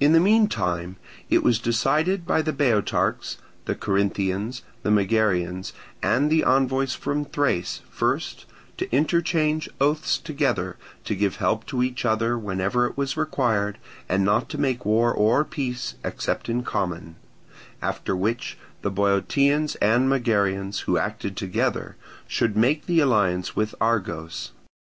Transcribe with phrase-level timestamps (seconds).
[0.00, 0.96] In the meantime
[1.30, 5.72] it was decided by the Boeotarchs, the Corinthians, the Megarians,
[6.02, 8.46] and the envoys from Thrace first
[8.78, 13.78] to interchange oaths together to give help to each other whenever it was required
[14.08, 17.14] and not to make war or peace except in common;
[17.80, 21.94] after which the Boeotians and Megarians, who acted together,
[22.26, 24.50] should make the alliance with Argos.